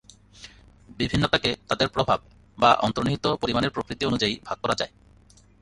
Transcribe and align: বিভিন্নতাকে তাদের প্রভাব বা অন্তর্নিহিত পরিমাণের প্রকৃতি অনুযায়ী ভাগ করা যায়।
বিভিন্নতাকে 0.97 1.49
তাদের 1.69 1.87
প্রভাব 1.89 2.19
বা 2.57 2.71
অন্তর্নিহিত 2.77 3.25
পরিমাণের 3.41 3.73
প্রকৃতি 3.75 4.03
অনুযায়ী 4.05 4.33
ভাগ 4.45 4.57
করা 4.61 4.75
যায়। 4.75 4.91